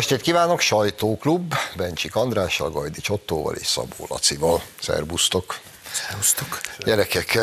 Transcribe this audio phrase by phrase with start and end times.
[0.00, 4.62] estét kívánok, sajtóklub, Bencsik Andrással, Gajdi Csottóval és Szabó Lacival.
[4.82, 5.58] Szerbusztok!
[5.92, 6.60] Szerusztok!
[6.78, 7.38] Gyerekek,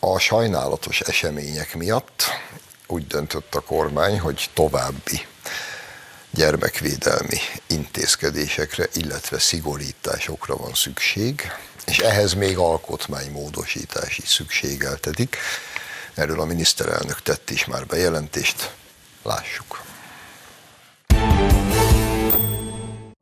[0.00, 2.24] a sajnálatos események miatt
[2.86, 5.26] úgy döntött a kormány, hogy további
[6.30, 11.52] gyermekvédelmi intézkedésekre, illetve szigorításokra van szükség,
[11.86, 15.36] és ehhez még alkotmánymódosítás is szükségeltetik.
[16.14, 18.70] Erről a miniszterelnök tett is már bejelentést.
[19.22, 19.89] Lássuk.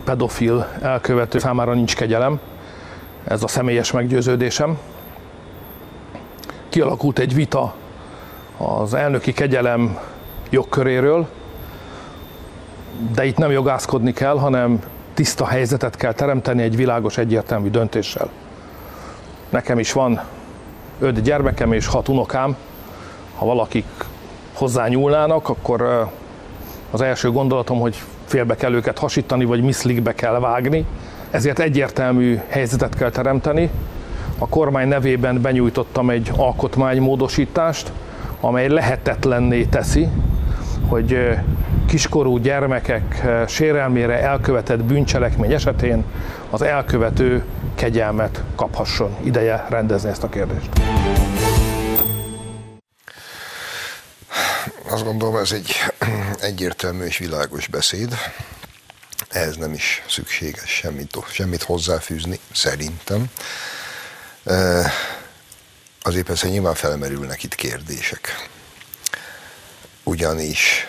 [0.04, 2.40] Pedofil elkövető számára nincs kegyelem,
[3.24, 4.78] ez a személyes meggyőződésem.
[6.68, 7.74] Kialakult egy vita
[8.56, 9.98] az elnöki kegyelem
[10.50, 11.28] jogköréről,
[13.14, 14.82] de itt nem jogászkodni kell, hanem
[15.14, 18.28] tiszta helyzetet kell teremteni egy világos, egyértelmű döntéssel.
[19.48, 20.20] Nekem is van
[20.98, 22.56] öt gyermekem és hat unokám.
[23.36, 23.86] Ha valakik
[24.54, 26.08] hozzányúlnának, akkor
[26.90, 30.84] az első gondolatom, hogy félbe kell őket hasítani, vagy miszlikbe kell vágni.
[31.30, 33.70] Ezért egyértelmű helyzetet kell teremteni.
[34.38, 37.92] A kormány nevében benyújtottam egy alkotmánymódosítást,
[38.40, 40.08] amely lehetetlenné teszi,
[40.88, 41.38] hogy
[41.86, 46.04] kiskorú gyermekek sérelmére elkövetett bűncselekmény esetén
[46.50, 47.44] az elkövető
[47.74, 49.16] kegyelmet kaphasson.
[49.22, 50.68] Ideje rendezni ezt a kérdést.
[54.90, 55.72] Azt gondolom, ez egy
[56.40, 58.14] egyértelmű és világos beszéd.
[59.28, 63.30] Ehhez nem is szükséges semmit, semmit hozzáfűzni, szerintem.
[66.02, 68.48] Azért persze nyilván felmerülnek itt kérdések.
[70.02, 70.86] Ugyanis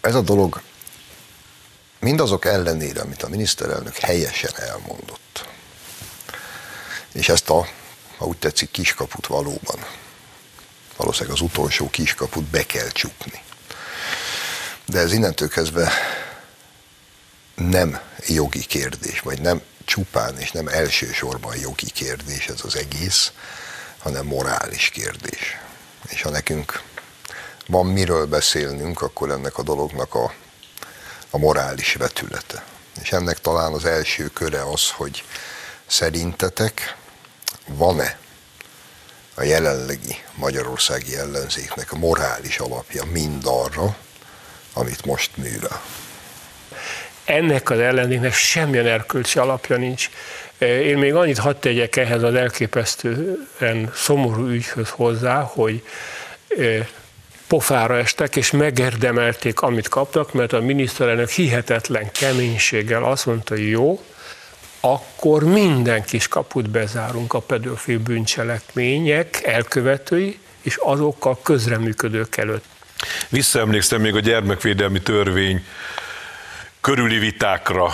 [0.00, 0.62] ez a dolog
[2.00, 5.48] mindazok ellenére, amit a miniszterelnök helyesen elmondott,
[7.12, 7.68] és ezt a,
[8.16, 9.78] ha úgy tetszik, kiskaput valóban
[10.96, 13.42] valószínűleg az utolsó kiskaput be kell csukni.
[14.94, 15.92] De ez innentől kezdve
[17.54, 23.32] nem jogi kérdés, vagy nem csupán és nem elsősorban jogi kérdés ez az egész,
[23.98, 25.58] hanem morális kérdés.
[26.08, 26.82] És ha nekünk
[27.66, 30.34] van miről beszélnünk, akkor ennek a dolognak a,
[31.30, 32.64] a morális vetülete.
[33.02, 35.24] És ennek talán az első köre az, hogy
[35.86, 36.96] szerintetek
[37.66, 38.18] van-e
[39.34, 43.96] a jelenlegi magyarországi ellenzéknek a morális alapja mindarra,
[44.74, 45.82] amit most művel.
[47.24, 50.10] Ennek az ellenzéknek semmilyen erkölcsi alapja nincs.
[50.58, 55.82] Én még annyit hadd tegyek ehhez az elképesztően szomorú ügyhöz hozzá, hogy
[57.46, 64.04] pofára estek, és megérdemelték, amit kaptak, mert a miniszterelnök hihetetlen keménységgel azt mondta, hogy jó,
[64.80, 72.64] akkor minden kis kaput bezárunk a pedofil bűncselekmények elkövetői és azokkal közreműködők előtt.
[73.28, 75.64] Visszaemlékszem még a gyermekvédelmi törvény
[76.80, 77.90] körüli vitákra,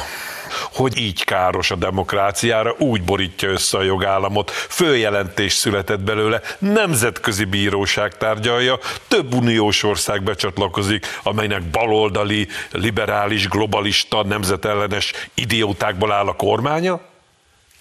[0.72, 4.50] hogy így káros a demokráciára, úgy borítja össze a jogállamot.
[4.50, 8.78] Följelentés született belőle, nemzetközi bíróság tárgyalja,
[9.08, 17.00] több uniós ország becsatlakozik, amelynek baloldali, liberális, globalista, nemzetellenes idiótákból áll a kormánya,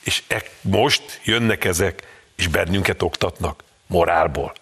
[0.03, 4.53] és e, most jönnek ezek, és bennünket oktatnak morálból.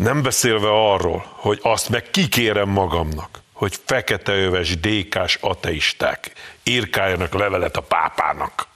[0.00, 7.80] Nem beszélve arról, hogy azt meg kikérem magamnak, hogy feketeöves dékás ateisták írkáljanak levelet a
[7.80, 8.66] pápának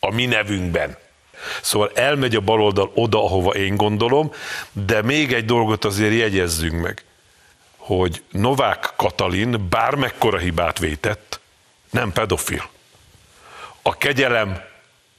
[0.00, 0.96] a mi nevünkben.
[1.62, 4.32] Szóval elmegy a baloldal oda, ahova én gondolom,
[4.72, 7.04] de még egy dolgot azért jegyezzünk meg,
[7.76, 11.40] hogy Novák Katalin bármekkora hibát vétett,
[11.90, 12.68] nem pedofil.
[13.82, 14.62] A kegyelem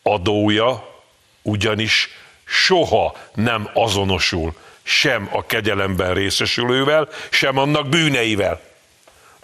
[0.04, 1.00] adója
[1.42, 2.10] ugyanis
[2.46, 4.54] soha nem azonosul
[4.88, 8.62] sem a kegyelemben részesülővel, sem annak bűneivel.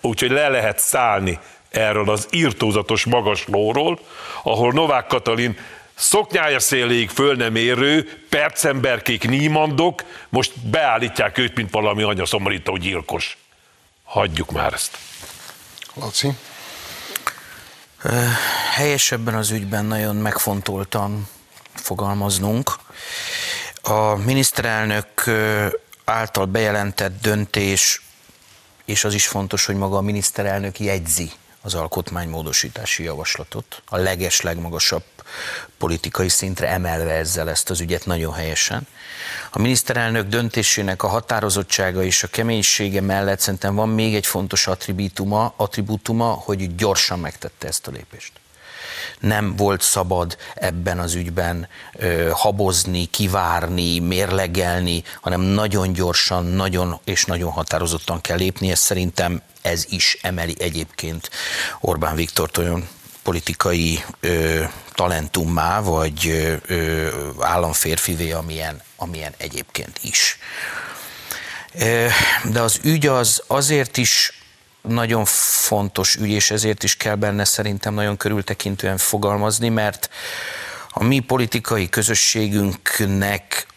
[0.01, 3.99] Úgyhogy le lehet szállni erről az írtózatos magaslóról,
[4.43, 5.57] ahol Novák Katalin
[5.95, 13.37] szoknyája széléig föl nem érő, percemberkék nímandok, most beállítják őt, mint valami anyaszomorító gyilkos.
[14.03, 14.97] Hagyjuk már ezt.
[15.93, 16.29] Laci?
[18.73, 21.27] Helyesebben az ügyben nagyon megfontoltan
[21.73, 22.71] fogalmaznunk.
[23.85, 25.29] A miniszterelnök
[26.03, 28.01] által bejelentett döntés
[28.85, 31.31] és az is fontos, hogy maga a miniszterelnök jegyzi
[31.61, 35.03] az alkotmánymódosítási javaslatot, a leges, legmagasabb
[35.77, 38.87] politikai szintre emelve ezzel ezt az ügyet nagyon helyesen.
[39.51, 45.53] A miniszterelnök döntésének a határozottsága és a keménysége mellett szerintem van még egy fontos attribútuma,
[45.55, 48.42] attribútuma hogy gyorsan megtette ezt a lépést.
[49.19, 57.25] Nem volt szabad ebben az ügyben ö, habozni, kivárni, mérlegelni, hanem nagyon gyorsan, nagyon és
[57.25, 58.71] nagyon határozottan kell lépni.
[58.71, 61.29] Ez szerintem ez is emeli egyébként
[61.79, 62.87] Orbán Viktor olyan
[63.23, 64.63] politikai ö,
[64.93, 67.09] talentummá, vagy ö, ö,
[67.39, 70.37] államférfivé, amilyen, amilyen egyébként is.
[72.43, 74.42] De az ügy az azért is
[74.87, 80.09] nagyon fontos ügy, és ezért is kell benne szerintem nagyon körültekintően fogalmazni, mert
[80.89, 83.67] a mi politikai közösségünknek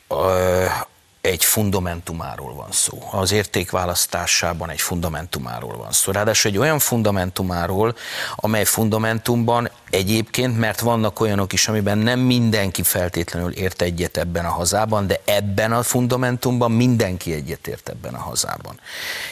[1.20, 3.08] egy fundamentumáról van szó.
[3.10, 6.12] Az értékválasztásában egy fundamentumáról van szó.
[6.12, 7.96] Ráadásul egy olyan fundamentumáról,
[8.36, 14.50] amely fundamentumban egyébként, mert vannak olyanok is, amiben nem mindenki feltétlenül ért egyet ebben a
[14.50, 18.80] hazában, de ebben a fundamentumban mindenki egyetért ebben a hazában.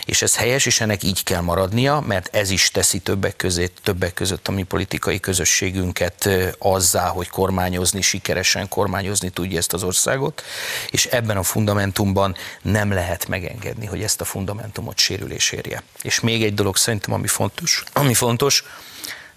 [0.05, 4.15] És ez helyes, és ennek így kell maradnia, mert ez is teszi többek között, többek
[4.15, 6.29] között a mi politikai közösségünket
[6.59, 10.43] azzá, hogy kormányozni, sikeresen kormányozni tudja ezt az országot,
[10.91, 15.83] és ebben a fundamentumban nem lehet megengedni, hogy ezt a fundamentumot sérülés érje.
[16.03, 18.65] És még egy dolog szerintem, ami fontos, ami fontos,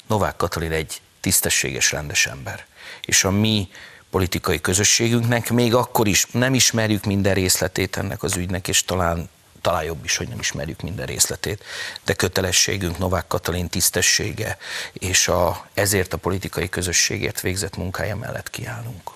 [0.08, 2.66] Novák Katalin egy tisztességes, rendes ember.
[3.02, 3.70] És a mi
[4.10, 9.30] politikai közösségünknek még akkor is nem ismerjük minden részletét ennek az ügynek, és talán
[9.62, 11.64] talán jobb is, hogy nem ismerjük minden részletét,
[12.06, 14.58] de kötelességünk Novák Katalin tisztessége,
[14.94, 19.10] és a, ezért a politikai közösségért végzett munkája mellett kiállunk.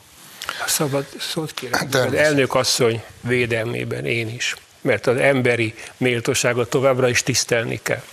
[0.68, 1.90] Szabad szót kérem.
[1.90, 8.04] De az elnök asszony védelmében én is, mert az emberi méltóságot továbbra is tisztelni kell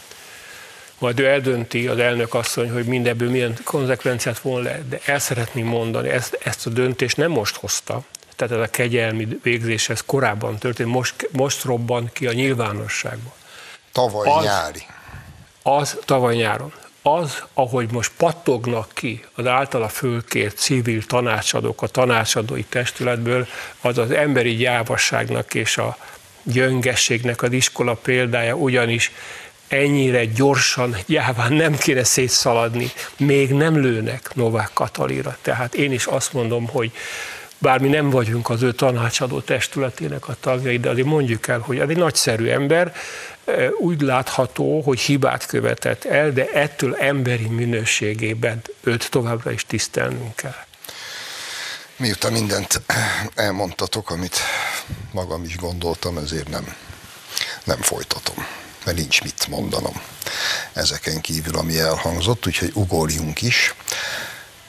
[0.99, 5.67] majd ő eldönti, az elnök asszony, hogy mindebből milyen konzekvenciát von le, de el szeretném
[5.67, 8.03] mondani, ezt, ezt a döntést nem most hozta,
[8.37, 13.33] tehát ez a kegyelmi végzés, ez korábban történt, most, most robban ki a nyilvánosságban.
[13.93, 14.83] Tavaly az, nyári.
[15.63, 16.73] Az tavaly nyáron.
[17.03, 23.47] Az, ahogy most pattognak ki az általa fölkért civil tanácsadók a tanácsadói testületből,
[23.81, 25.97] az az emberi gyávasságnak és a
[26.43, 29.13] gyöngességnek az iskola példája, ugyanis
[29.69, 35.39] ennyire gyorsan, jáván nem kéne szétszaladni, még nem lőnek Novák Katalira.
[35.43, 36.93] Tehát én is azt mondom, hogy
[37.59, 41.79] bár mi nem vagyunk az ő tanácsadó testületének a tagjai, de azért mondjuk el, hogy
[41.79, 42.95] ez egy nagyszerű ember,
[43.79, 50.67] úgy látható, hogy hibát követett el, de ettől emberi minőségében őt továbbra is tisztelnünk kell.
[51.97, 52.83] Miután mindent
[53.35, 54.39] elmondtatok, amit
[55.13, 56.75] magam is gondoltam, ezért nem,
[57.65, 58.47] nem folytatom
[58.89, 60.01] mert nincs mit mondanom
[60.73, 63.75] ezeken kívül, ami elhangzott, úgyhogy ugorjunk is.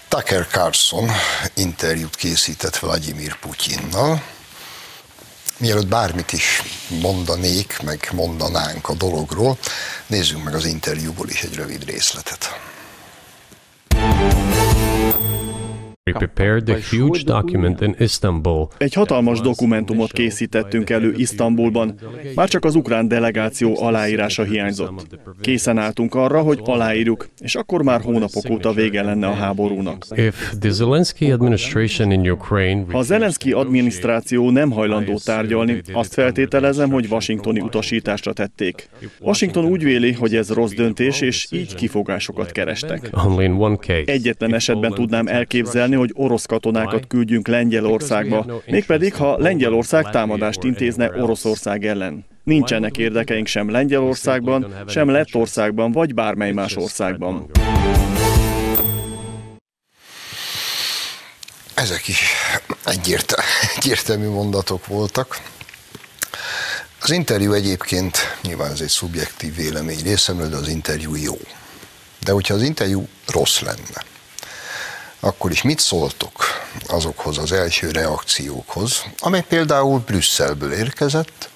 [0.08, 1.12] Tucker Carlson
[1.54, 4.24] interjút készített Vladimir Putyinnal.
[5.58, 6.62] Mielőtt bármit is
[7.02, 9.58] mondanék, meg mondanánk a dologról,
[10.08, 12.60] nézzünk meg az interjúból is egy rövid részletet.
[18.78, 22.00] Egy hatalmas dokumentumot készítettünk elő Isztambulban,
[22.36, 25.20] már csak az ukrán delegáció aláírása hiányzott.
[25.42, 30.06] Készen álltunk arra, hogy aláírjuk, és akkor már hónapok óta vége lenne a háborúnak.
[32.92, 38.90] Ha a Zelenszky adminisztráció nem hajlandó tárgyalni, azt feltételezem, hogy washingtoni utasításra tették.
[39.20, 43.10] Washington úgy véli, hogy ez rossz döntés, és így kifogásokat kerestek.
[44.06, 51.86] Egyetlen esetben tudnám elképzelni, hogy orosz katonákat küldjünk Lengyelországba, mégpedig ha Lengyelország támadást intézne Oroszország
[51.86, 52.26] ellen.
[52.44, 57.50] Nincsenek érdekeink sem Lengyelországban, sem Lettországban, vagy bármely más országban.
[61.74, 62.32] Ezek is
[63.76, 65.42] egyértelmű mondatok voltak.
[67.02, 71.38] Az interjú egyébként, nyilván ez egy szubjektív vélemény részemről, de az interjú jó.
[72.24, 74.09] De hogyha az interjú rossz lenne,
[75.20, 76.44] akkor is mit szóltok
[76.88, 81.50] azokhoz az első reakciókhoz, amely például Brüsszelből érkezett,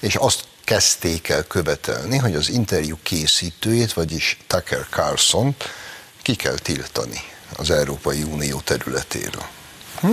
[0.00, 5.54] és azt kezdték el követelni, hogy az interjú készítőjét, vagyis Tucker Carlson
[6.22, 7.20] ki kell tiltani
[7.56, 9.44] az Európai Unió területéről.
[10.00, 10.12] Hm?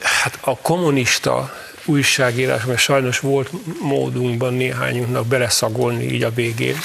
[0.00, 1.54] Hát a kommunista
[1.84, 6.78] újságírás, mert sajnos volt módunkban néhányunknak beleszagolni így a végén,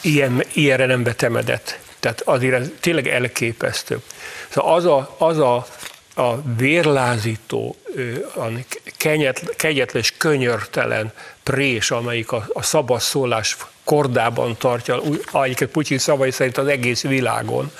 [0.00, 4.00] ilyen, ilyenre nem betemedett tehát azért ez tényleg elképesztő.
[4.48, 5.66] Szóval az a, az a,
[6.14, 7.76] a vérlázító,
[8.36, 8.46] a
[8.96, 15.00] kenyet, kegyetles, könyörtelen prés, amelyik a, a szabad szólás kordában tartja,
[15.32, 17.72] egyébként Putyin szavai szerint az egész világon,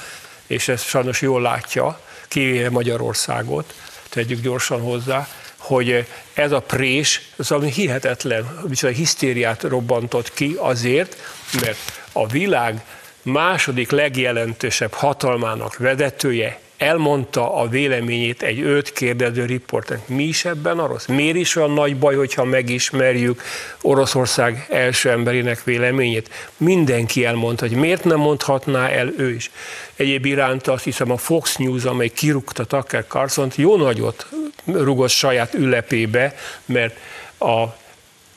[0.47, 3.75] és ezt sajnos jól látja, kivéve Magyarországot,
[4.09, 11.17] tegyük gyorsan hozzá, hogy ez a prés, az ami hihetetlen, viszont hisztériát robbantott ki azért,
[11.61, 12.85] mert a világ
[13.23, 20.09] második legjelentősebb hatalmának vezetője elmondta a véleményét egy őt kérdező riportnak.
[20.09, 21.07] Mi is ebben a rossz?
[21.07, 23.43] Miért is olyan nagy baj, hogyha megismerjük
[23.81, 26.31] Oroszország első emberének véleményét?
[26.57, 29.51] Mindenki elmondta, hogy miért nem mondhatná el ő is.
[29.97, 34.27] Egyéb iránt azt hiszem a Fox News, amely kirúgta Tucker carlson jó nagyot
[34.65, 36.97] rugott saját ülepébe, mert
[37.39, 37.65] a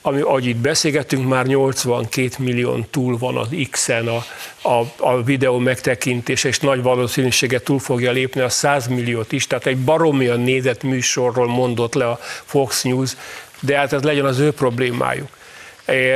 [0.08, 4.24] ami, ahogy itt beszélgetünk, már 82 millió túl van az X-en a,
[4.62, 9.66] a, a videó megtekintése, és nagy valószínűséggel túl fogja lépni a 100 milliót is, tehát
[9.66, 13.12] egy baromian nézett műsorról mondott le a Fox News,
[13.60, 15.30] de hát ez legyen az ő problémájuk.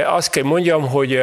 [0.06, 1.22] Azt kell mondjam, hogy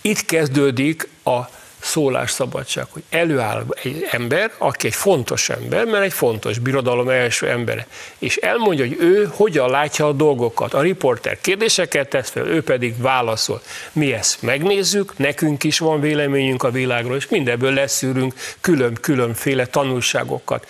[0.00, 1.40] itt kezdődik a
[1.86, 7.86] szólásszabadság, hogy előáll egy ember, aki egy fontos ember, mert egy fontos birodalom első embere,
[8.18, 10.74] és elmondja, hogy ő hogyan látja a dolgokat.
[10.74, 13.62] A riporter kérdéseket tesz fel, ő pedig válaszol.
[13.92, 20.66] Mi ezt megnézzük, nekünk is van véleményünk a világról, és mindebből leszűrünk külön-különféle tanulságokat.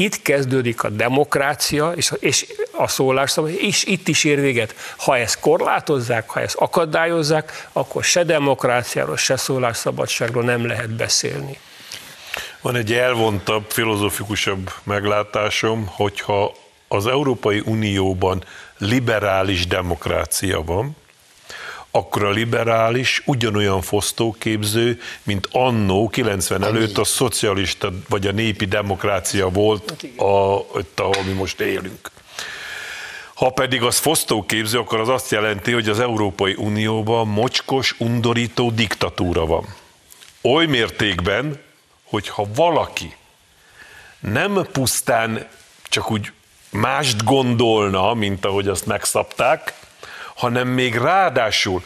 [0.00, 4.74] Itt kezdődik a demokrácia és, és a szólásszabadság, és itt is ér véget.
[4.96, 11.58] Ha ezt korlátozzák, ha ezt akadályozzák, akkor se demokráciáról, se szólásszabadságról nem lehet beszélni.
[12.60, 16.54] Van egy elvontabb, filozofikusabb meglátásom, hogyha
[16.88, 18.44] az Európai Unióban
[18.78, 20.96] liberális demokrácia van,
[21.90, 29.48] akkor a liberális ugyanolyan fosztóképző, mint annó 90 előtt a szocialista vagy a népi demokrácia
[29.48, 32.10] volt, a, ott, ahol mi most élünk.
[33.34, 39.46] Ha pedig az fosztóképző, akkor az azt jelenti, hogy az Európai Unióban mocskos, undorító diktatúra
[39.46, 39.74] van.
[40.42, 41.60] Oly mértékben,
[42.04, 43.16] hogy ha valaki
[44.18, 45.48] nem pusztán
[45.82, 46.32] csak úgy
[46.70, 49.74] mást gondolna, mint ahogy azt megszabták,
[50.40, 51.82] hanem még ráadásul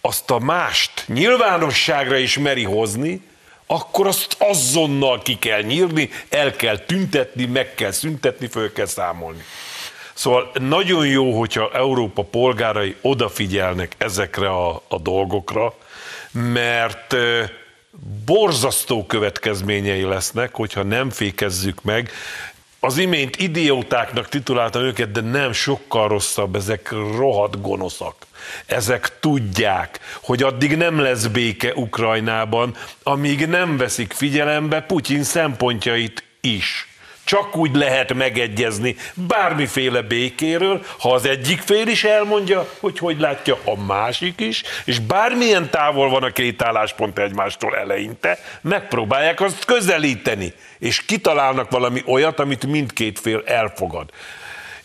[0.00, 3.22] azt a mást nyilvánosságra is meri hozni,
[3.66, 9.44] akkor azt azonnal ki kell nyírni, el kell tüntetni, meg kell szüntetni, föl kell számolni.
[10.14, 15.74] Szóval nagyon jó, hogyha Európa polgárai odafigyelnek ezekre a, a dolgokra,
[16.30, 17.14] mert
[18.24, 22.10] borzasztó következményei lesznek, hogyha nem fékezzük meg
[22.84, 28.14] az imént idiótáknak tituláltam őket, de nem sokkal rosszabb, ezek rohadt gonoszak.
[28.66, 36.93] Ezek tudják, hogy addig nem lesz béke Ukrajnában, amíg nem veszik figyelembe Putyin szempontjait is.
[37.24, 43.58] Csak úgy lehet megegyezni bármiféle békéről, ha az egyik fél is elmondja, hogy hogy látja
[43.64, 50.52] a másik is, és bármilyen távol van a két álláspont egymástól eleinte, megpróbálják azt közelíteni,
[50.78, 54.10] és kitalálnak valami olyat, amit mindkét fél elfogad.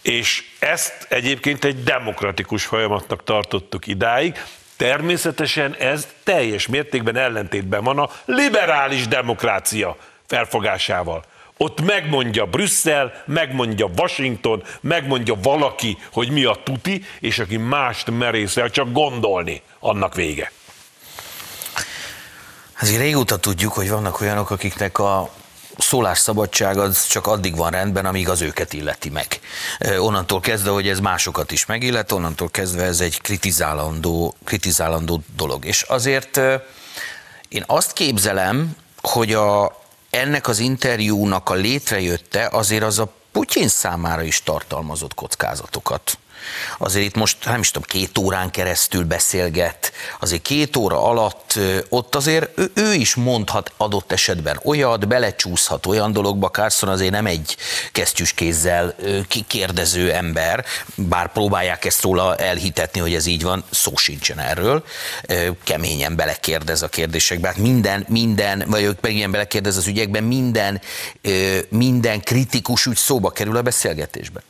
[0.01, 4.35] És ezt egyébként egy demokratikus folyamatnak tartottuk idáig,
[4.79, 11.23] Természetesen ez teljes mértékben ellentétben van a liberális demokrácia felfogásával.
[11.61, 18.69] Ott megmondja Brüsszel, megmondja Washington, megmondja valaki, hogy mi a tuti, és aki mást merészel
[18.69, 20.51] csak gondolni, annak vége.
[22.81, 25.29] Azért régóta tudjuk, hogy vannak olyanok, akiknek a
[25.77, 29.39] szólásszabadság az csak addig van rendben, amíg az őket illeti meg.
[29.97, 35.65] Onnantól kezdve, hogy ez másokat is megillet, onnantól kezdve ez egy kritizálandó, kritizálandó dolog.
[35.65, 36.37] És azért
[37.47, 39.78] én azt képzelem, hogy a,
[40.09, 46.17] ennek az interjúnak a létrejötte azért az a Putyin számára is tartalmazott kockázatokat.
[46.77, 52.15] Azért itt most nem is tudom, két órán keresztül beszélget, azért két óra alatt ott
[52.15, 57.57] azért ő, ő is mondhat adott esetben olyat, belecsúszhat olyan dologba, Carson azért nem egy
[57.91, 58.95] kesztyűs kézzel
[59.27, 60.65] kikérdező ember,
[60.95, 64.83] bár próbálják ezt róla elhitetni, hogy ez így van, szó sincsen erről,
[65.63, 70.81] keményen belekérdez a kérdésekbe, hát minden, minden, vagy ők meg ilyen belekérdez az ügyekben, minden,
[71.69, 74.43] minden kritikus ügy szóba kerül a beszélgetésben.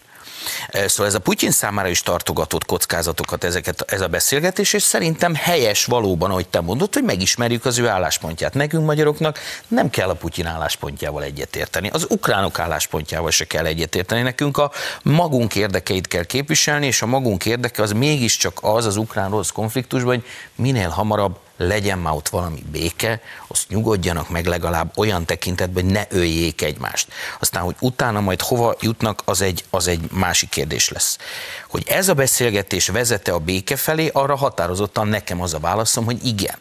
[0.85, 5.85] Szóval ez a Putyin számára is tartogatott kockázatokat ezeket, ez a beszélgetés, és szerintem helyes
[5.85, 8.53] valóban, ahogy te mondod, hogy megismerjük az ő álláspontját.
[8.53, 14.21] Nekünk magyaroknak nem kell a Putyin álláspontjával egyetérteni, az ukránok álláspontjával se kell egyetérteni.
[14.21, 19.49] Nekünk a magunk érdekeit kell képviselni, és a magunk érdeke az mégiscsak az az ukrán-rossz
[19.49, 20.25] konfliktusban, hogy
[20.55, 26.05] minél hamarabb legyen már ott valami béke, azt nyugodjanak meg legalább olyan tekintetben, hogy ne
[26.09, 27.07] öljék egymást.
[27.39, 31.17] Aztán, hogy utána majd hova jutnak, az egy, az egy másik kérdés lesz.
[31.69, 36.25] Hogy ez a beszélgetés vezete a béke felé, arra határozottan nekem az a válaszom, hogy
[36.25, 36.57] igen.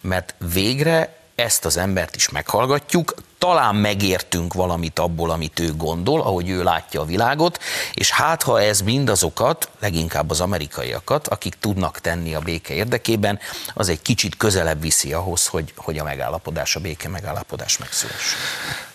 [0.00, 6.48] Mert végre ezt az embert is meghallgatjuk, talán megértünk valamit abból, amit ő gondol, ahogy
[6.48, 7.62] ő látja a világot,
[7.94, 13.38] és hát ha ez mindazokat, leginkább az amerikaiakat, akik tudnak tenni a béke érdekében,
[13.74, 18.38] az egy kicsit közelebb viszi ahhoz, hogy, hogy a megállapodás, a béke megállapodás megszülessen.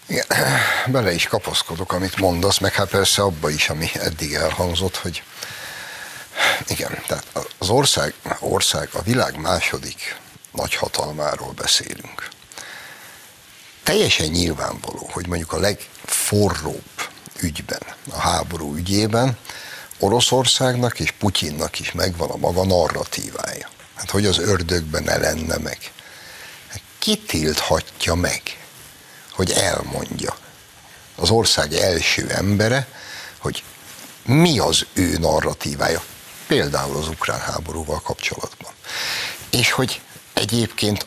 [0.07, 0.25] Igen,
[0.95, 5.23] bele is kapaszkodok, amit mondasz, meg hát persze abba is, ami eddig elhangzott, hogy
[6.67, 7.25] igen, tehát
[7.57, 10.15] az ország, ország a világ második
[10.51, 12.29] nagyhatalmáról beszélünk.
[13.83, 16.89] Teljesen nyilvánvaló, hogy mondjuk a legforróbb
[17.39, 19.37] ügyben, a háború ügyében
[19.99, 23.69] Oroszországnak és Putyinnak is megvan a maga narratívája.
[23.95, 25.91] Hát hogy az ördögben ne lenne meg.
[26.67, 28.41] Hát ki tilthatja meg,
[29.31, 30.37] hogy elmondja
[31.15, 32.87] az ország első embere,
[33.37, 33.63] hogy
[34.25, 36.03] mi az ő narratívája,
[36.47, 38.71] például az ukrán háborúval kapcsolatban.
[39.49, 40.01] És hogy
[40.39, 41.05] egyébként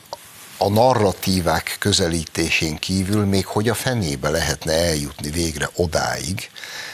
[0.56, 6.50] a narratívák közelítésén kívül még hogy a fenébe lehetne eljutni végre odáig,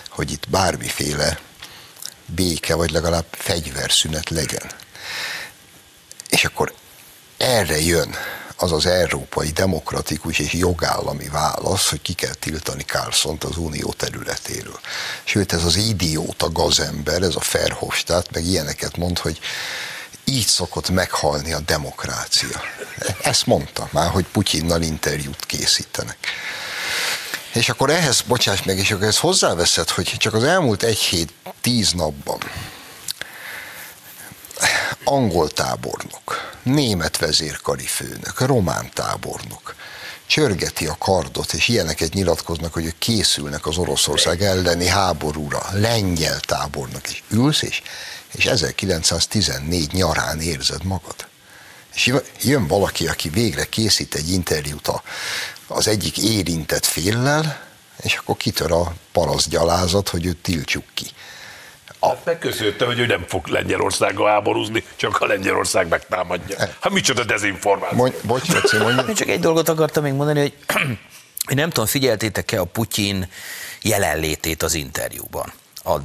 [0.09, 1.38] hogy itt bármiféle
[2.26, 4.71] béke, vagy legalább fegyverszünet legyen.
[6.28, 6.75] És akkor
[7.37, 8.14] erre jön
[8.57, 14.80] az az európai demokratikus és jogállami válasz, hogy ki kell tiltani Carlsont az unió területéről.
[15.25, 19.40] Sőt, ez az idióta gazember, ez a Ferhofstadt, meg ilyeneket mond, hogy
[20.28, 22.62] így szokott meghalni a demokrácia.
[23.23, 26.16] Ezt mondta már, hogy Putyinnal interjút készítenek.
[27.52, 31.32] És akkor ehhez, bocsáss meg, és akkor ezt hozzáveszed, hogy csak az elmúlt egy hét,
[31.61, 32.38] tíz napban
[35.08, 39.75] angol tábornok, német vezérkari főnök, román tábornok,
[40.26, 47.23] csörgeti a kardot, és ilyeneket nyilatkoznak, hogy készülnek az Oroszország elleni háborúra, lengyel tábornok, és
[47.30, 47.82] ülsz, és,
[48.37, 51.26] és 1914 nyarán érzed magad.
[51.94, 55.02] És jön valaki, aki végre készít egy interjút a,
[55.66, 57.60] az egyik érintett féllel,
[58.02, 61.06] és akkor kitör a parasztgyalázat, hogy őt tiltsuk ki.
[61.99, 62.08] A...
[62.08, 66.58] Hát megköszönte, hogy ő nem fog Lengyelországgal háborúzni, csak a Lengyelország megtámadja.
[66.58, 67.97] Hát micsoda dezinformáció.
[67.97, 69.08] Mondj, bocs, Laci, mondj.
[69.08, 70.54] Én csak egy dolgot akartam még mondani, hogy,
[71.47, 73.28] hogy nem tudom, figyeltétek-e a Putyin
[73.82, 75.52] jelenlétét az interjúban.
[75.84, 75.97] A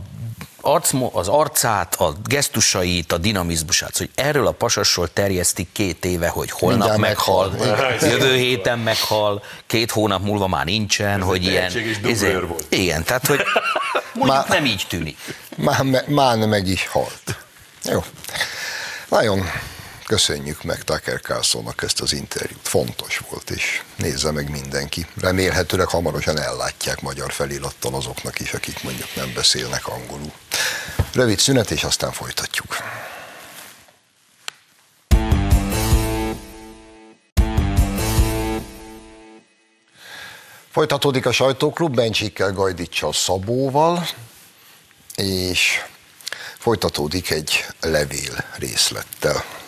[0.66, 6.52] arc, az arcát, a gesztusait, a dinamizmusát, hogy erről a pasasról terjesztik két éve, hogy
[6.52, 11.72] holnap Mindjárt meghal, meghal jövő héten meghal, két hónap múlva már nincsen, Ez hogy ilyen...
[12.06, 12.66] Izé, volt.
[12.70, 13.40] Igen, tehát hogy
[14.14, 15.18] mondjuk már, nem így tűnik.
[15.58, 17.38] Már, már meg is halt.
[17.84, 18.04] Jó.
[19.10, 19.46] Nagyon
[20.14, 22.68] köszönjük meg Tucker Carlsonnak ezt az interjút.
[22.68, 25.08] Fontos volt, és nézze meg mindenki.
[25.20, 30.32] Remélhetőleg hamarosan ellátják magyar felirattal azoknak is, akik mondjuk nem beszélnek angolul.
[31.14, 32.78] Rövid szünet, és aztán folytatjuk.
[40.72, 44.08] Folytatódik a sajtóklub Bencsikkel, Gajdicsal, Szabóval,
[45.16, 45.82] és
[46.58, 49.62] folytatódik egy levél részlettel.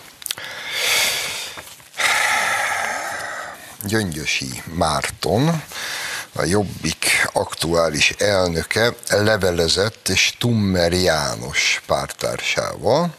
[3.86, 5.64] Gyöngyösi Márton,
[6.34, 13.16] a Jobbik aktuális elnöke levelezett Stummer János pártársával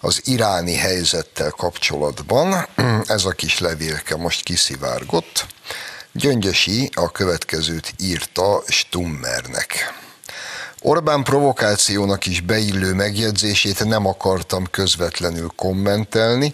[0.00, 2.66] az iráni helyzettel kapcsolatban.
[3.06, 5.46] Ez a kis levélke most kiszivárgott.
[6.12, 9.94] Gyöngyösi a következőt írta Stummernek.
[10.80, 16.52] Orbán provokációnak is beillő megjegyzését nem akartam közvetlenül kommentelni,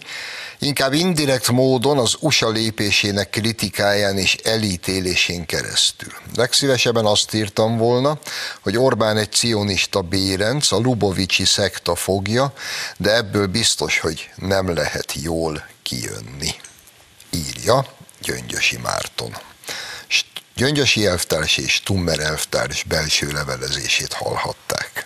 [0.59, 6.11] inkább indirekt módon az USA lépésének kritikáján és elítélésén keresztül.
[6.35, 8.19] Legszívesebben azt írtam volna,
[8.61, 12.53] hogy Orbán egy cionista bérenc, a Lubovicsi szekta fogja,
[12.97, 16.55] de ebből biztos, hogy nem lehet jól kijönni.
[17.29, 17.85] Írja
[18.21, 19.52] Gyöngyösi Márton.
[20.55, 25.05] Gyöngyösi elvtárs és Tummer elvtárs belső levelezését hallhatták.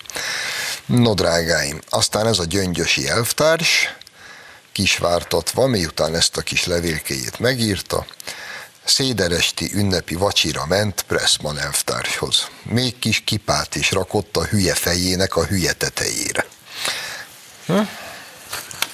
[0.85, 3.95] No drágáim, aztán ez a gyöngyösi elvtárs
[4.71, 8.05] kisvártatva, miután ezt a kis levélkéjét megírta,
[8.83, 12.47] széderesti ünnepi vacsira ment Pressman elvtárshoz.
[12.63, 16.45] Még kis kipát is rakott a hülye fejének a hülye tetejére.
[17.65, 17.81] Hm?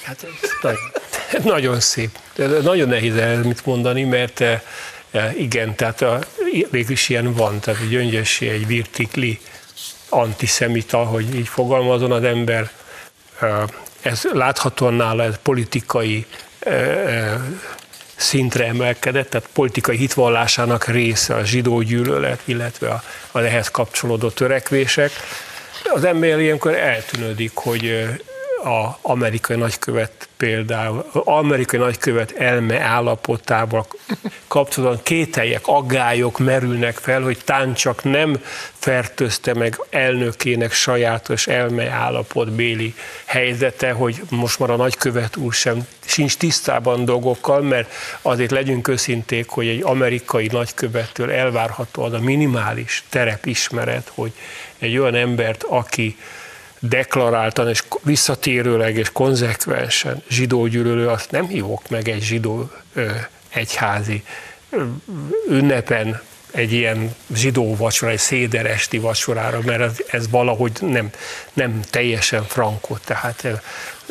[0.02, 0.26] Hát
[1.44, 2.18] nagyon szép.
[2.62, 4.60] Nagyon nehéz el mit mondani, mert eh,
[5.36, 6.18] igen, tehát a,
[6.70, 9.40] végül is ilyen van, tehát egy Gyöngyösi, egy virtikli
[10.08, 12.70] antiszemita, hogy így fogalmazon az ember,
[14.00, 16.26] ez láthatóan nála ez politikai
[18.16, 25.10] szintre emelkedett, tehát politikai hitvallásának része a zsidó gyűlölet, illetve a, a ehhez kapcsolódó törekvések.
[25.84, 28.06] Az ember ilyenkor eltűnődik, hogy
[28.64, 33.86] a amerikai nagykövet például, amerikai nagykövet elme állapotával
[34.46, 42.52] kapcsolatban kételjek, aggályok merülnek fel, hogy tán csak nem fertőzte meg elnökének sajátos elme állapot
[42.52, 48.88] béli helyzete, hogy most már a nagykövet úr sem sincs tisztában dolgokkal, mert azért legyünk
[48.88, 54.32] őszinték, hogy egy amerikai nagykövettől elvárható az a minimális terepismeret, hogy
[54.78, 56.16] egy olyan embert, aki
[56.88, 60.68] deklaráltan és visszatérőleg és konzekvensen zsidó
[61.08, 62.70] azt nem hívok meg egy zsidó
[63.48, 64.22] egyházi
[65.48, 66.20] ünnepen
[66.50, 71.10] egy ilyen zsidó vacsora, egy széderesti vacsorára, mert ez, ez valahogy nem,
[71.52, 72.98] nem teljesen frankó.
[73.04, 73.46] Tehát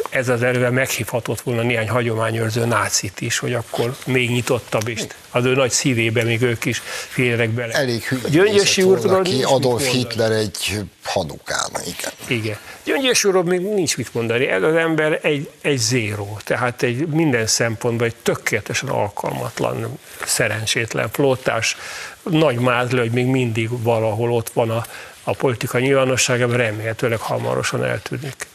[0.09, 5.01] ez az erővel meghívhatott volna néhány hagyományőrző nácit is, hogy akkor még nyitottabb is.
[5.29, 7.73] Az ő nagy szívébe még ők is félrek bele.
[7.73, 12.11] Elég Gyöngyösi úrról ki Adolf Hitler egy hanukán, igen.
[12.27, 12.57] Igen.
[12.83, 14.47] Gyöngyösi úrról még nincs mit mondani.
[14.47, 21.77] Ez az ember egy, egy zéró, tehát egy minden szempontból egy tökéletesen alkalmatlan, szerencsétlen flottás,
[22.23, 24.85] nagy mázle, hogy még mindig valahol ott van a,
[25.23, 28.47] a politika nyilvánosságában, remélhetőleg hamarosan eltűnik.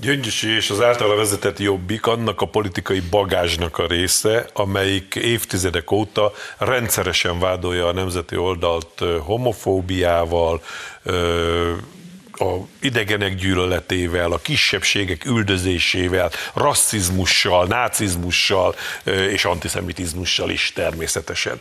[0.00, 6.32] Gyöngyösi és az általa vezetett Jobbik annak a politikai bagázsnak a része, amelyik évtizedek óta
[6.58, 10.62] rendszeresen vádolja a nemzeti oldalt homofóbiával,
[12.32, 21.60] a idegenek gyűlöletével, a kisebbségek üldözésével, rasszizmussal, nácizmussal és antiszemitizmussal is természetesen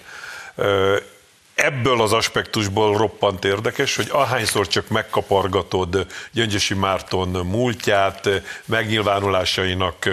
[1.59, 8.29] ebből az aspektusból roppant érdekes, hogy ahányszor csak megkapargatod Gyöngyösi Márton múltját,
[8.65, 10.09] megnyilvánulásainak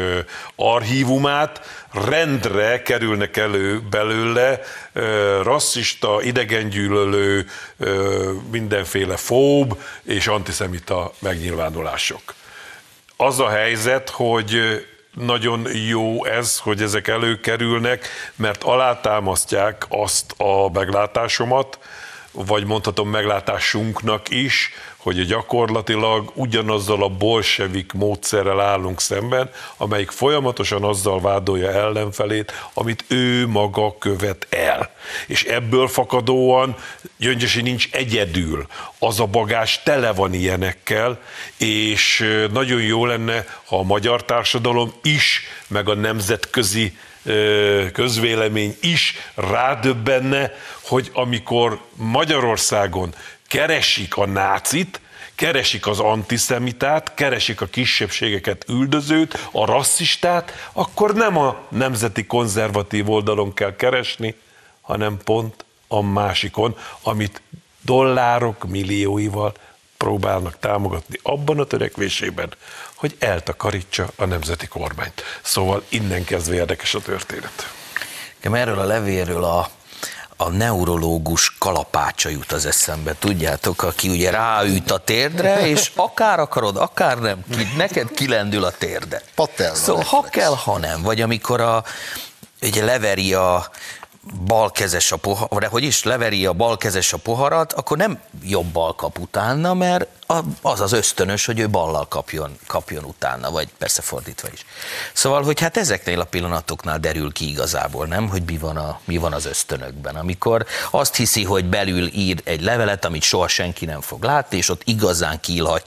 [0.57, 1.61] archívumát,
[1.93, 4.61] rendre kerülnek elő belőle
[5.43, 7.47] rasszista, idegengyűlölő,
[8.51, 12.35] mindenféle fób és antiszemita megnyilvánulások.
[13.17, 14.85] Az a helyzet, hogy
[15.17, 21.79] nagyon jó ez, hogy ezek előkerülnek, mert alátámasztják azt a meglátásomat,
[22.45, 31.21] vagy mondhatom meglátásunknak is, hogy gyakorlatilag ugyanazzal a bolsevik módszerrel állunk szemben, amelyik folyamatosan azzal
[31.21, 34.91] vádolja ellenfelét, amit ő maga követ el.
[35.27, 36.77] És ebből fakadóan
[37.19, 38.67] Gyöngyösi nincs egyedül.
[38.99, 41.21] Az a bagás tele van ilyenekkel,
[41.57, 46.99] és nagyon jó lenne, ha a magyar társadalom is, meg a nemzetközi
[47.93, 53.15] közvélemény is rádöbbenne, hogy amikor Magyarországon
[53.47, 55.01] keresik a nácit,
[55.35, 63.55] keresik az antiszemitát, keresik a kisebbségeket üldözőt, a rasszistát, akkor nem a nemzeti konzervatív oldalon
[63.55, 64.35] kell keresni,
[64.81, 67.41] hanem pont a másikon, amit
[67.81, 69.55] dollárok millióival
[69.97, 72.55] próbálnak támogatni abban a törekvésében,
[72.95, 75.23] hogy eltakarítsa a nemzeti kormányt.
[75.43, 77.73] Szóval innen kezdve érdekes a történet.
[78.41, 79.71] Erről a levélről a
[80.37, 86.77] a neurológus kalapácsa jut az eszembe, tudjátok, aki ugye ráüt a térdre, és akár akarod,
[86.77, 89.23] akár nem, ki, neked kilendül a térde.
[89.35, 89.75] Patel.
[89.75, 91.03] Szóval ha kell, ha nem.
[91.03, 91.85] Vagy amikor a,
[92.63, 93.71] ugye leveri a
[94.47, 99.19] balkezes a pohar, vagy hogy is leveri a balkezes a poharat, akkor nem jobbal kap
[99.19, 100.07] utána, mert
[100.63, 104.67] az az ösztönös, hogy ő ballal kapjon, kapjon utána, vagy persze fordítva is.
[105.13, 109.17] Szóval, hogy hát ezeknél a pillanatoknál derül ki igazából, nem, hogy mi van, a, mi
[109.17, 114.01] van az ösztönökben, amikor azt hiszi, hogy belül ír egy levelet, amit soha senki nem
[114.01, 115.41] fog látni, és ott igazán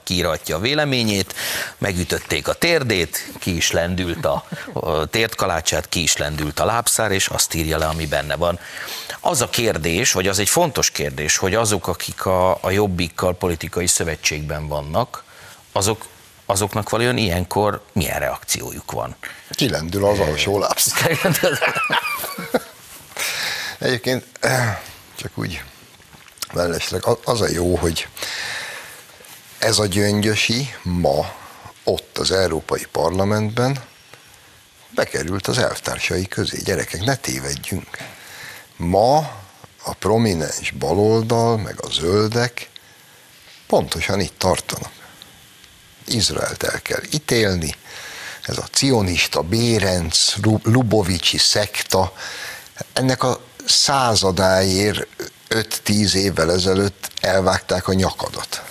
[0.04, 1.34] kiírhatja a véleményét,
[1.78, 7.26] megütötték a térdét, ki is lendült a, a térdkalácsát, ki is lendült a lábszár, és
[7.26, 8.58] azt írja le, ami benne van.
[9.20, 13.86] Az a kérdés, vagy az egy fontos kérdés, hogy azok, akik a, a jobbikkal politikai
[13.86, 15.24] szövetségben vannak,
[15.72, 16.06] azok
[16.50, 19.16] azoknak vajon ilyenkor milyen reakciójuk van?
[19.50, 20.92] Kilendül az alsó lábsz.
[23.78, 24.24] Egyébként
[25.16, 25.62] csak úgy
[26.52, 28.08] mellesleg az a jó, hogy
[29.58, 31.34] ez a gyöngyösi ma
[31.84, 33.82] ott az Európai Parlamentben
[34.90, 36.58] bekerült az elvtársai közé.
[36.64, 37.88] Gyerekek, ne tévedjünk.
[38.80, 39.18] Ma
[39.84, 42.70] a prominens baloldal, meg a zöldek
[43.66, 44.92] pontosan itt tartanak.
[46.04, 47.74] Izraelt el kell ítélni,
[48.42, 52.12] ez a cionista Bérenc, Lubovicsi szekta,
[52.92, 55.06] ennek a századáért
[55.48, 58.62] 5-10 évvel ezelőtt elvágták a nyakadat.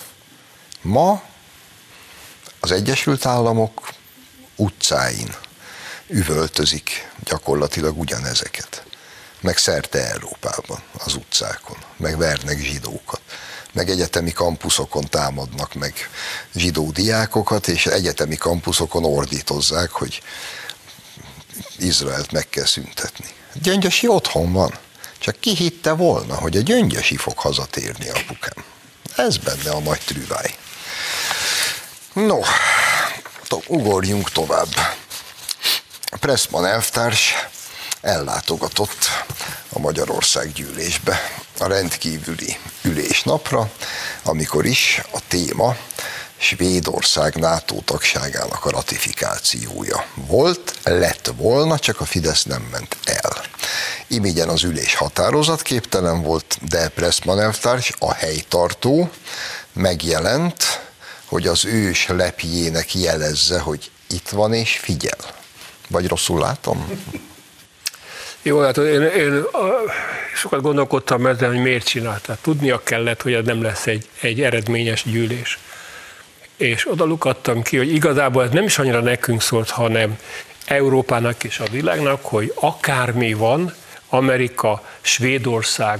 [0.82, 1.22] Ma
[2.60, 3.94] az Egyesült Államok
[4.56, 5.36] utcáin
[6.08, 8.84] üvöltözik gyakorlatilag ugyanezeket
[9.42, 13.22] meg szerte Európában, az utcákon, meg vernek zsidókat.
[13.74, 16.10] meg egyetemi kampuszokon támadnak meg
[16.56, 20.22] zsidó diákokat, és egyetemi kampuszokon ordítozzák, hogy
[21.78, 23.26] Izraelt meg kell szüntetni.
[23.54, 24.74] Gyöngyösi otthon van.
[25.18, 28.64] Csak ki hitte volna, hogy a gyöngyösi fog hazatérni apukám.
[29.16, 30.56] Ez benne a nagy trüváj.
[32.14, 32.40] No,
[33.48, 34.70] to- ugorjunk tovább.
[36.20, 37.34] Pressman elvtárs
[38.02, 39.06] ellátogatott
[39.70, 41.20] a Magyarország gyűlésbe
[41.58, 43.72] a rendkívüli ülésnapra,
[44.24, 45.76] amikor is a téma
[46.38, 53.44] Svédország NATO tagságának a ratifikációja volt, lett volna, csak a Fidesz nem ment el.
[54.08, 59.10] Imigyen az ülés határozatképtelen volt, de Pressman elvtárs, a helytartó
[59.74, 60.64] megjelent,
[61.26, 65.38] hogy az ős lepjének jelezze, hogy itt van és figyel.
[65.88, 66.88] Vagy rosszul látom?
[68.42, 69.44] Jó, hát én, én
[70.36, 72.38] sokat gondolkodtam ezen, hogy miért csinálta.
[72.42, 75.60] Tudnia kellett, hogy ez nem lesz egy, egy eredményes gyűlés.
[76.58, 80.20] És oda lukadtam ki, hogy igazából ez nem is annyira nekünk szólt, hanem
[80.66, 83.74] Európának és a világnak, hogy akármi van,
[84.10, 86.00] Amerika, Svédország,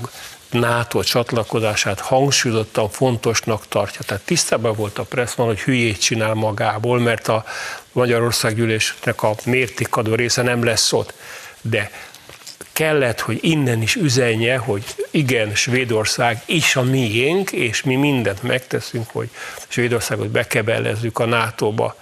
[0.50, 4.02] NATO csatlakozását hangsúlyozottan fontosnak tartja.
[4.06, 7.46] Tehát tisztában volt a Pressman, hogy hülyét csinál magából, mert a
[7.92, 11.14] Magyarországgyűlésnek a mértékadó része nem lesz ott.
[11.62, 11.92] De
[12.80, 19.10] kellett, hogy innen is üzenje, hogy igen, Svédország is a miénk, és mi mindent megteszünk,
[19.10, 19.30] hogy
[19.68, 21.96] Svédországot bekebelezzük a NATO-ba.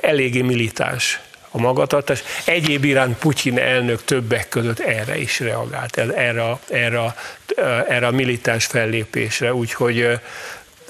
[0.00, 2.22] Eléggé militáns a magatartás.
[2.44, 7.14] Egyéb iránt Putyin elnök többek között erre is reagált, erre, erre,
[7.88, 10.18] erre a militáns fellépésre, úgyhogy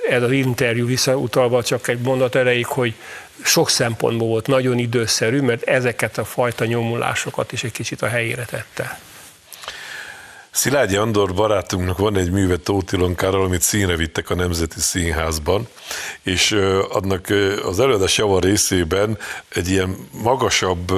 [0.08, 2.94] ez az interjú visszautalva csak egy mondat erejéig, hogy
[3.42, 8.44] sok szempontból volt nagyon időszerű, mert ezeket a fajta nyomulásokat is egy kicsit a helyére
[8.44, 8.98] tette.
[10.56, 15.68] Szilágyi Andor barátunknak van egy műve Tóth Ilonkáról, amit színre vittek a Nemzeti Színházban,
[16.22, 16.52] és
[16.90, 17.26] annak
[17.62, 20.92] az előadás java részében egy ilyen magasabb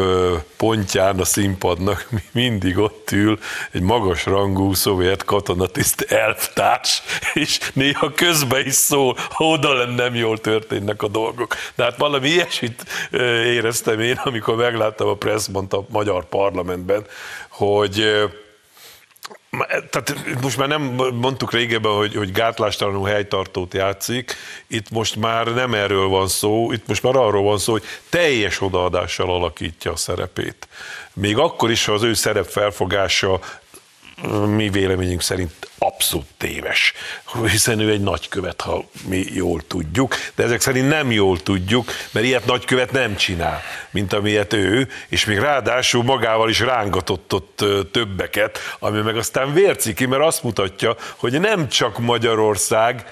[0.57, 3.39] pontján a színpadnak mindig ott ül
[3.71, 7.03] egy magas rangú szovjet katonatiszt elvtárs,
[7.35, 11.55] és néha közben is szól, ha oda nem jól történnek a dolgok.
[11.75, 12.85] De hát valami ilyesmit
[13.45, 17.05] éreztem én, amikor megláttam a Pressmont a magyar parlamentben,
[17.49, 18.05] hogy
[19.91, 20.83] tehát most már nem
[21.21, 24.35] mondtuk régebben, hogy, hogy gátlástalanul helytartót játszik,
[24.67, 28.61] itt most már nem erről van szó, itt most már arról van szó, hogy teljes
[28.61, 30.69] odaadással alakítja a szerepét.
[31.13, 33.41] Még akkor is, ha az ő szerep felfogása
[34.47, 36.93] mi véleményünk szerint abszolút téves,
[37.47, 42.27] hiszen ő egy nagykövet, ha mi jól tudjuk, de ezek szerint nem jól tudjuk, mert
[42.27, 48.59] ilyet nagykövet nem csinál, mint amilyet ő, és még ráadásul magával is rángatott ott többeket,
[48.79, 53.05] ami meg aztán vérciki, mert azt mutatja, hogy nem csak Magyarország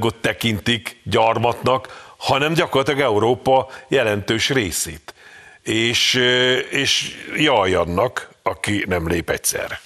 [0.00, 5.14] ott tekintik gyarmatnak, hanem gyakorlatilag Európa jelentős részét.
[5.62, 6.14] És,
[6.70, 9.80] és jaj annak, aki nem lép egyszerre.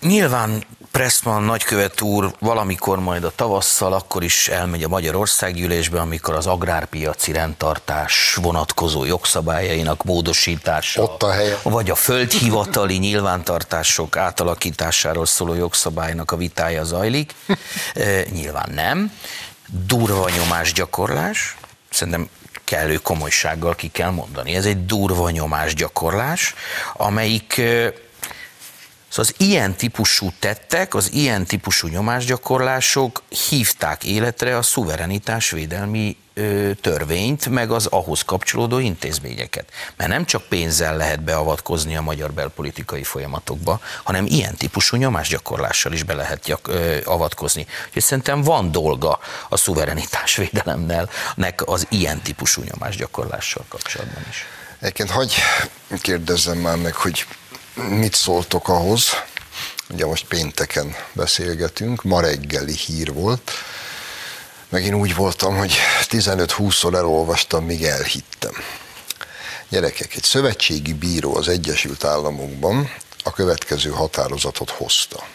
[0.00, 6.46] Nyilván Pressman nagykövet úr valamikor majd a tavasszal akkor is elmegy a Magyarországgyűlésbe, amikor az
[6.46, 11.58] agrárpiaci rendtartás vonatkozó jogszabályainak módosítása, Ott a helye.
[11.62, 17.34] vagy a földhivatali nyilvántartások átalakításáról szóló jogszabálynak a vitája zajlik.
[17.94, 19.12] E, nyilván nem.
[19.86, 21.56] Durva nyomásgyakorlás,
[21.90, 22.28] szerintem
[22.70, 24.54] kellő komolysággal ki kell mondani.
[24.54, 26.54] Ez egy durva nyomásgyakorlás,
[26.94, 27.62] amelyik
[29.10, 36.16] Szóval az ilyen típusú tettek, az ilyen típusú nyomásgyakorlások hívták életre a szuverenitás védelmi
[36.80, 39.64] törvényt, meg az ahhoz kapcsolódó intézményeket.
[39.96, 46.02] Mert nem csak pénzzel lehet beavatkozni a magyar belpolitikai folyamatokba, hanem ilyen típusú nyomásgyakorlással is
[46.02, 47.66] be lehet gyak, ö, avatkozni.
[47.86, 49.18] Úgyhogy szerintem van dolga
[49.48, 50.40] a szuverenitás
[51.34, 54.44] nek az ilyen típusú nyomásgyakorlással kapcsolatban is.
[54.78, 55.34] Egyébként hagyj
[56.00, 57.26] kérdezzem már meg, hogy
[57.74, 59.08] mit szóltok ahhoz,
[59.90, 63.50] ugye most pénteken beszélgetünk, ma reggeli hír volt,
[64.68, 68.52] meg én úgy voltam, hogy 15-20-szor elolvastam, míg elhittem.
[69.68, 75.26] Gyerekek, egy szövetségi bíró az Egyesült Államokban a következő határozatot hozta.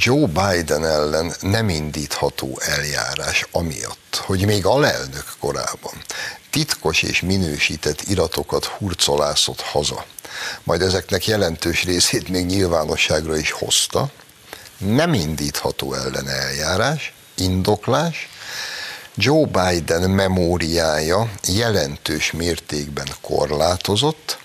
[0.00, 5.92] Joe Biden ellen nem indítható eljárás amiatt, hogy még alelnök korában
[6.50, 10.04] titkos és minősített iratokat hurcolászott haza,
[10.64, 14.10] majd ezeknek jelentős részét még nyilvánosságra is hozta,
[14.76, 18.28] nem indítható ellen eljárás, indoklás,
[19.14, 24.38] Joe Biden memóriája jelentős mértékben korlátozott,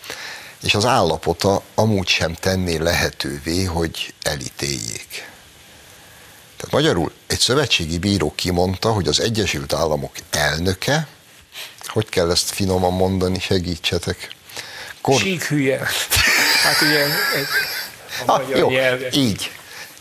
[0.62, 5.32] és az állapota amúgy sem tenné lehetővé, hogy elítéljék.
[6.64, 11.08] Tehát magyarul egy szövetségi bíró kimondta, hogy az Egyesült Államok elnöke,
[11.86, 14.28] hogy kell ezt finoman mondani, segítsetek.
[15.02, 15.20] Kor...
[15.20, 15.78] Sík hülye.
[16.64, 17.04] Hát ugye
[17.36, 17.48] egy,
[18.26, 18.72] a ah, jó,
[19.12, 19.52] így.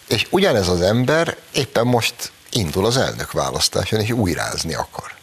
[0.08, 2.14] És ugyanez az ember éppen most
[2.50, 5.14] indul az elnök választáson, és újrázni akar.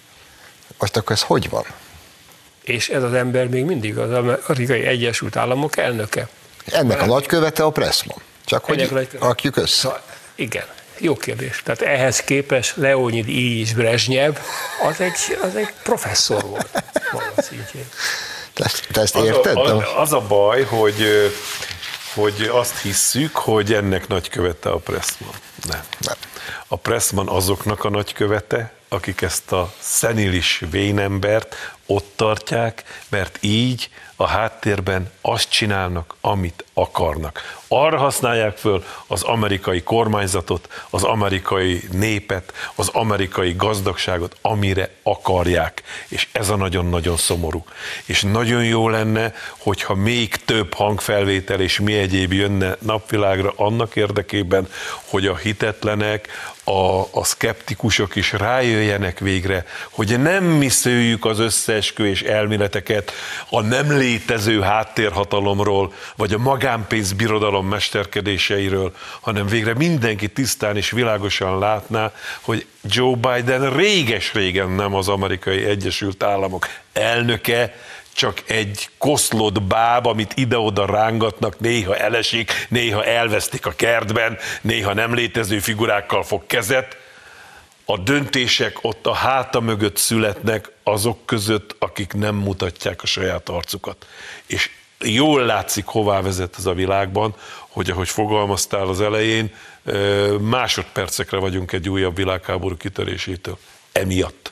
[0.78, 1.66] Most akkor ez hogy van?
[2.62, 4.12] És ez az ember még mindig az
[4.48, 6.30] amerikai Egyesült Államok elnöke.
[6.66, 8.22] Ennek a nagykövete a Pressman.
[8.46, 10.04] Csak hogy rakjuk össze.
[10.36, 10.66] Igen,
[11.00, 11.62] jó kérdés.
[11.64, 14.36] Tehát ehhez képest Leonid Ilyich Brezsnyev
[14.90, 17.86] az egy, az egy professzor volt maga szintjén.
[18.54, 19.58] Te, te ezt érted?
[19.58, 21.32] Az a, az a baj, hogy
[22.14, 25.34] hogy azt hisszük, hogy ennek nagykövete a Pressman.
[25.68, 25.82] Nem.
[26.00, 26.16] Nem.
[26.68, 34.28] A Pressman azoknak a nagykövete, akik ezt a szenilis vénembert ott tartják, mert így a
[34.28, 37.58] háttérben azt csinálnak, amit akarnak.
[37.68, 45.84] Arra használják föl az amerikai kormányzatot, az amerikai népet, az amerikai gazdagságot, amire akarják.
[46.08, 47.66] És ez a nagyon-nagyon szomorú.
[48.06, 54.68] És nagyon jó lenne, hogyha még több hangfelvétel és mi egyéb jönne napvilágra annak érdekében,
[55.06, 56.28] hogy a hitetlenek,
[56.70, 63.12] a, a szkeptikusok is rájöjjenek végre, hogy nem mi szőjük az összeesküvés elméleteket
[63.50, 71.60] a nem létező háttérhatalomról, vagy a magánpénz birodalom mesterkedéseiről, hanem végre mindenki tisztán és világosan
[71.60, 77.74] látná, hogy Joe Biden réges-régen nem az amerikai Egyesült Államok elnöke,
[78.20, 85.14] csak egy koszlott báb, amit ide-oda rángatnak, néha elesik, néha elvesztik a kertben, néha nem
[85.14, 86.98] létező figurákkal fog kezet.
[87.86, 94.08] A döntések ott a háta mögött születnek azok között, akik nem mutatják a saját arcukat.
[94.46, 97.36] És jól látszik, hová vezet ez a világban,
[97.68, 99.54] hogy ahogy fogalmaztál az elején,
[100.40, 103.58] másodpercekre vagyunk egy újabb világháború kitörésétől.
[103.92, 104.52] Emiatt.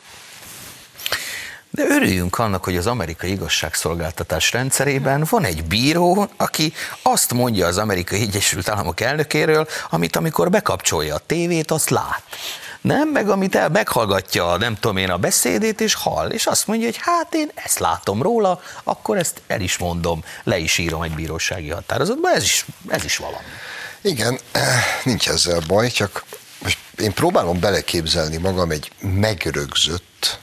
[1.77, 7.77] De örüljünk annak, hogy az amerikai igazságszolgáltatás rendszerében van egy bíró, aki azt mondja az
[7.77, 12.23] amerikai Egyesült Államok elnökéről, amit amikor bekapcsolja a tévét, azt lát.
[12.81, 16.85] Nem, meg amit el meghallgatja, nem tudom én, a beszédét, és hall, és azt mondja,
[16.85, 21.13] hogy hát én ezt látom róla, akkor ezt el is mondom, le is írom egy
[21.13, 23.45] bírósági határozatba, ez is, ez is valami.
[24.01, 24.39] Igen,
[25.03, 26.23] nincs ezzel baj, csak
[26.63, 30.39] most én próbálom beleképzelni magam egy megrögzött,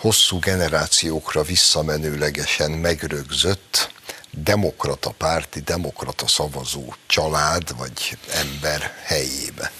[0.00, 3.92] hosszú generációkra visszamenőlegesen megrögzött
[4.30, 9.72] demokrata párti, demokrata szavazó család vagy ember helyébe.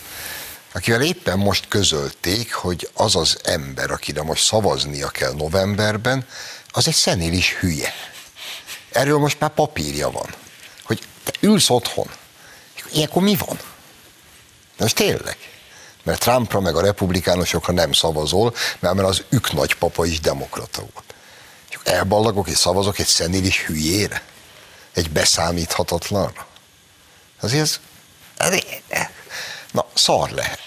[0.72, 6.26] Akivel éppen most közölték, hogy az az ember, akire most szavaznia kell novemberben,
[6.70, 7.92] az egy szenilis hülye.
[8.92, 10.34] Erről most már papírja van,
[10.82, 12.10] hogy te ülsz otthon.
[12.92, 13.58] Ilyenkor mi van?
[14.78, 15.36] Most tényleg
[16.10, 21.14] mert Trumpra meg a republikánusokra nem szavazol, mert, az ők nagypapa is demokrata volt.
[21.70, 24.22] És elballagok és szavazok egy szenilis hülyére?
[24.94, 26.46] Egy beszámíthatatlanra?
[27.40, 27.80] Azért ez,
[28.36, 29.06] ez
[29.72, 30.60] na, szar lehet.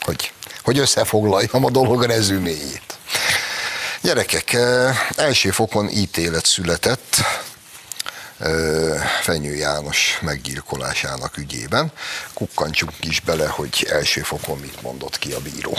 [0.00, 0.32] Hogy,
[0.62, 2.98] hogy összefoglaljam a dolog rezüméjét.
[4.00, 7.16] Gyerekek, eh, első fokon ítélet született
[9.20, 11.92] Fenyő János meggyilkolásának ügyében.
[12.34, 15.76] Kukkantsunk is bele, hogy első fokon mit mondott ki a bíró.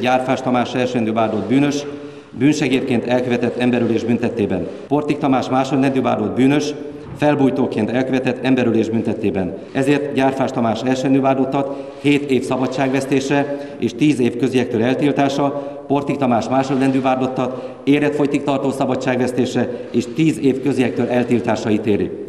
[0.00, 1.84] Gyárfás Tamás elsőrendű vádolt bűnös,
[2.30, 4.68] bűnsegédként elkövetett emberülés büntettében.
[4.88, 6.74] Portik Tamás másodrendű vádolt bűnös,
[7.18, 9.58] felbújtóként elkövetett emberülés büntettében.
[9.72, 16.48] Ezért Gyárfás Tamás elsőrendű vádottat 7 év szabadságvesztésre és 10 év köziektől eltiltása, Portik Tamás
[16.48, 22.24] másodrendű vádlottat életfolytig tartó szabadságvesztésre és 10 év köziektől eltiltása ítéli.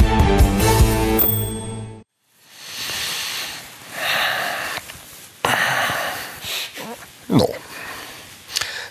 [7.26, 7.46] No,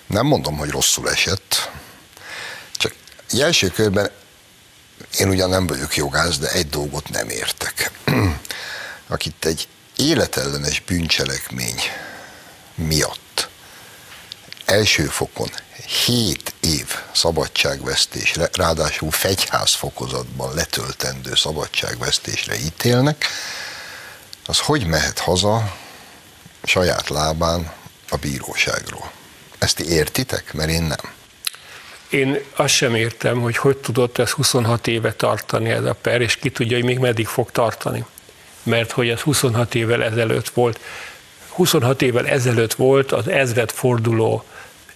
[0.07, 1.70] nem mondom, hogy rosszul esett,
[2.72, 2.94] csak
[3.40, 4.11] első körben
[5.18, 7.90] én ugyan nem vagyok jogász, de egy dolgot nem értek.
[9.06, 11.81] Akit egy életellenes bűncselekmény
[12.75, 13.25] miatt
[14.67, 15.48] első fokon
[16.04, 23.27] 7 év szabadságvesztésre, ráadásul fegyház fokozatban letöltendő szabadságvesztésre ítélnek,
[24.46, 25.77] az hogy mehet haza
[26.64, 27.73] saját lábán
[28.08, 29.10] a bíróságról?
[29.58, 30.52] Ezt értitek?
[30.52, 31.14] Mert én nem.
[32.08, 36.37] Én azt sem értem, hogy hogy tudott ez 26 éve tartani ez a per, és
[36.37, 38.04] ki tudja, hogy még meddig fog tartani.
[38.62, 40.81] Mert hogy ez 26 évvel ezelőtt volt.
[41.48, 44.44] 26 évvel ezelőtt volt az ezred forduló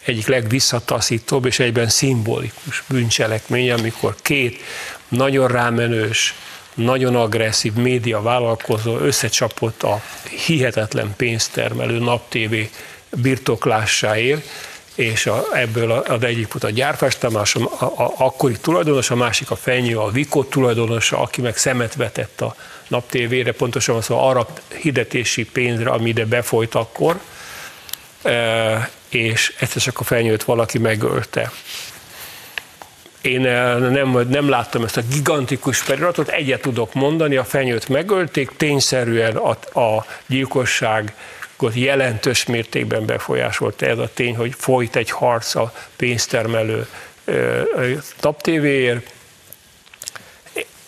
[0.05, 4.61] egyik legvisszataszítóbb és egyben szimbolikus bűncselekmény, amikor két
[5.09, 6.35] nagyon rámenős,
[6.75, 10.03] nagyon agresszív média vállalkozó összecsapott a
[10.47, 12.71] hihetetlen pénztermelő naptévé
[13.11, 14.49] birtoklásáért,
[14.95, 19.15] és a, ebből az egyik volt a Gyárfás Tamás, a, a, a akkori tulajdonos, a
[19.15, 22.55] másik a Fenyő, a Vikot tulajdonosa, aki meg szemet vetett a
[22.89, 24.47] naptévére, pontosan az szóval arra
[24.81, 27.21] hidetési pénzre, ami ide befolyt akkor,
[29.11, 31.53] és egyszer csak a fenyőt valaki megölte.
[33.21, 38.51] Én e, nem, nem láttam ezt a gigantikus feliratot, egyet tudok mondani, a fenyőt megölték,
[38.57, 41.15] tényszerűen a, a gyilkosság
[41.75, 46.87] jelentős mértékben befolyásolta ez a tény, hogy folyt egy harc a pénztermelő
[48.21, 49.13] taptévéért.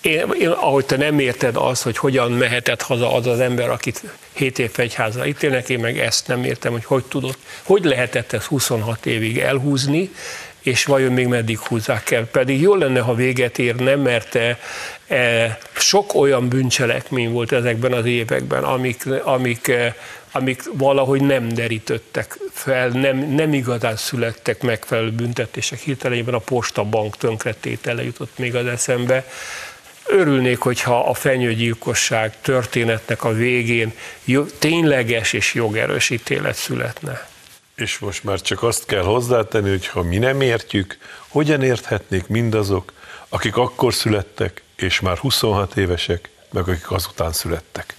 [0.02, 4.02] Én, én, ahogy te nem érted az, hogy hogyan mehetett haza az az ember, akit
[4.32, 8.46] 7 év fegyházra ítélnek, én meg ezt nem értem, hogy hogy tudott, hogy lehetett ezt
[8.46, 10.10] 26 évig elhúzni,
[10.62, 12.24] és vajon még meddig húzzák el.
[12.24, 14.58] Pedig jó lenne, ha véget érne, mert e,
[15.06, 19.96] e, sok olyan bűncselekmény volt ezekben az években, amik, amik e,
[20.34, 25.78] amik valahogy nem derítettek fel, nem, nem igazán születtek megfelelő büntetések.
[25.78, 29.24] Hirtelenében a postabank tönkretétele jutott még az eszembe.
[30.06, 33.92] Örülnék, hogyha a fenyőgyilkosság történetnek a végén
[34.58, 37.28] tényleges és jogerős ítélet születne.
[37.74, 40.98] És most már csak azt kell hozzátenni, hogy ha mi nem értjük,
[41.28, 42.92] hogyan érthetnék mindazok,
[43.28, 47.94] akik akkor születtek, és már 26 évesek, meg akik azután születtek.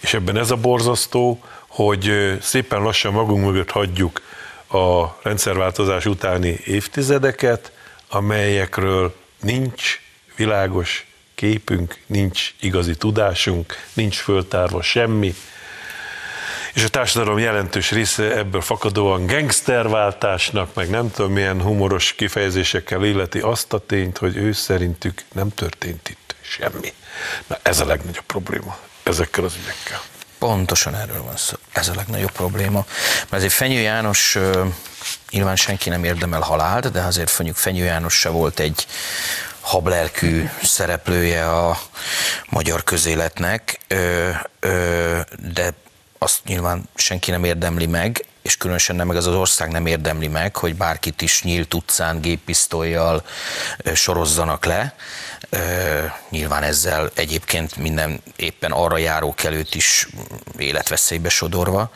[0.00, 4.22] És ebben ez a borzasztó, hogy szépen lassan magunk mögött hagyjuk
[4.66, 7.72] a rendszerváltozás utáni évtizedeket,
[8.08, 10.00] amelyekről nincs
[10.36, 11.06] világos
[11.36, 15.34] képünk, nincs igazi tudásunk, nincs föltárva semmi,
[16.74, 23.38] és a társadalom jelentős része ebből fakadóan gangsterváltásnak, meg nem tudom milyen humoros kifejezésekkel illeti
[23.38, 26.92] azt a tényt, hogy ő szerintük nem történt itt semmi.
[27.46, 30.00] Na ez a legnagyobb probléma ezekkel az ügyekkel.
[30.38, 31.56] Pontosan erről van szó.
[31.72, 32.86] Ez a legnagyobb probléma.
[33.18, 34.38] Mert azért Fenyő János
[35.30, 38.86] nyilván senki nem érdemel halált, de azért mondjuk Fenyő János se volt egy
[39.66, 41.78] hablelkű szereplője a
[42.48, 43.78] magyar közéletnek,
[45.52, 45.74] de
[46.18, 50.56] azt nyilván senki nem érdemli meg, és különösen nem meg az ország nem érdemli meg,
[50.56, 53.24] hogy bárkit is nyílt utcán géppisztolyjal
[53.94, 54.94] sorozzanak le.
[56.30, 60.08] Nyilván ezzel egyébként minden éppen arra járókelőt is
[60.58, 61.90] életveszélybe sodorva.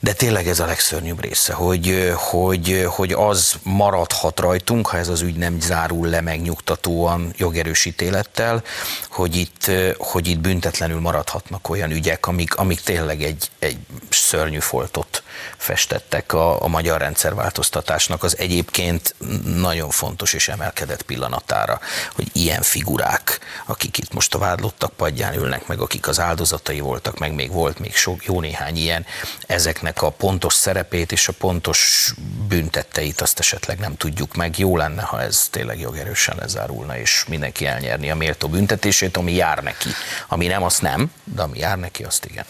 [0.00, 5.20] De tényleg ez a legszörnyűbb része, hogy, hogy, hogy az maradhat rajtunk, ha ez az
[5.20, 8.62] ügy nem zárul le megnyugtatóan jogerős ítélettel,
[9.10, 13.78] hogy itt, hogy itt büntetlenül maradhatnak olyan ügyek, amik, amik tényleg egy, egy
[14.10, 15.22] szörnyű foltot
[15.56, 18.22] festettek a, a magyar rendszerváltoztatásnak.
[18.22, 21.80] Az egyébként nagyon fontos és emelkedett pillanatára,
[22.14, 27.18] hogy ilyen figurák, akik itt most a vádlottak padján ülnek, meg akik az áldozatai voltak,
[27.18, 29.06] meg még volt még sok, jó néhány ilyen,
[29.46, 32.12] ezeknek a pontos szerepét és a pontos
[32.48, 34.58] büntetteit azt esetleg nem tudjuk meg.
[34.58, 39.62] Jó lenne, ha ez tényleg jogerősen lezárulna, és mindenki elnyerni a méltó büntetését, ami jár
[39.62, 39.88] neki.
[40.28, 42.44] Ami nem, azt nem, de ami jár neki, azt igen.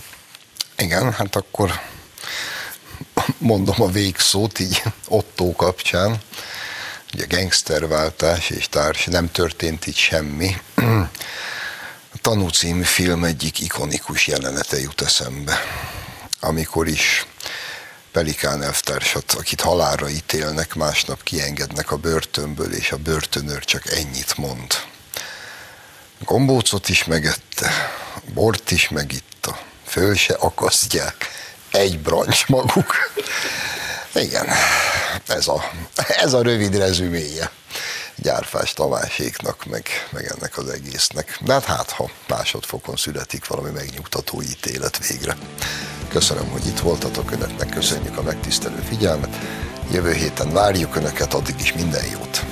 [0.77, 1.81] Igen, hát akkor
[3.39, 6.21] mondom a végszót így Otto kapcsán.
[7.15, 10.57] Ugye gangsterváltás és társ, nem történt itt semmi.
[12.13, 15.59] A Tanú című film egyik ikonikus jelenete jut eszembe,
[16.41, 17.27] amikor is
[18.13, 24.75] Pelikán elvtársat, akit halálra ítélnek, másnap kiengednek a börtönből, és a börtönőr csak ennyit mond.
[26.25, 27.73] Gombócot is megette,
[28.35, 31.29] bort is megitta, föl se akasztják,
[31.71, 32.95] egy brancs maguk.
[34.15, 34.47] Igen,
[35.27, 37.51] ez a, ez a rövid rezüméje
[38.23, 41.39] Gyárfás Tamáséknak, meg, meg ennek az egésznek.
[41.45, 45.37] De hát, hát ha másodfokon születik valami megnyugtató ítélet végre.
[46.09, 49.37] Köszönöm, hogy itt voltatok önöknek, köszönjük a megtisztelő figyelmet.
[49.93, 52.45] Jövő héten várjuk önöket, addig is minden jót.